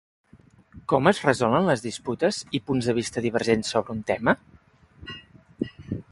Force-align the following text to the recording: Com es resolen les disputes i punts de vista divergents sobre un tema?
Com 0.93 1.09
es 1.09 1.19
resolen 1.25 1.67
les 1.71 1.83
disputes 1.83 2.39
i 2.59 2.61
punts 2.69 2.87
de 2.91 2.95
vista 2.99 3.23
divergents 3.25 3.73
sobre 3.75 3.95
un 3.97 4.01
tema? 4.09 4.35